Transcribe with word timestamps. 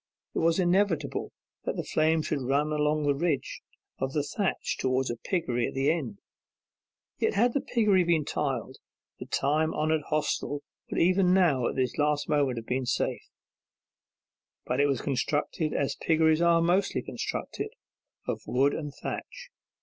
It 0.33 0.39
was 0.39 0.57
inevitable 0.59 1.31
that 1.65 1.75
the 1.75 1.83
flame 1.83 2.23
should 2.23 2.41
run 2.41 2.71
along 2.71 3.03
the 3.03 3.13
ridge 3.13 3.61
of 3.99 4.13
the 4.13 4.23
thatch 4.23 4.77
towards 4.79 5.11
a 5.11 5.15
piggery 5.15 5.67
at 5.67 5.75
the 5.75 5.91
end. 5.91 6.17
Yet 7.19 7.35
had 7.35 7.53
the 7.53 7.61
piggery 7.61 8.03
been 8.03 8.25
tiled, 8.25 8.77
the 9.19 9.27
time 9.27 9.75
honoured 9.75 10.01
hostel 10.09 10.63
would 10.89 10.99
even 10.99 11.35
now 11.35 11.67
at 11.67 11.75
this 11.75 11.99
last 11.99 12.27
moment 12.27 12.57
have 12.57 12.65
been 12.65 12.87
safe; 12.87 13.29
but 14.65 14.79
it 14.79 14.87
was 14.87 15.01
constructed 15.01 15.71
as 15.71 15.93
piggeries 15.95 16.41
are 16.41 16.63
mostly 16.63 17.03
constructed, 17.03 17.69
of 18.27 18.41
wood 18.47 18.73
and 18.73 18.95
thatch. 19.03 19.51